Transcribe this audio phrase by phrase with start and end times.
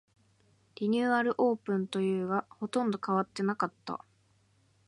[0.77, 4.03] リニューアルオープンというが、ほとんど変わってなかった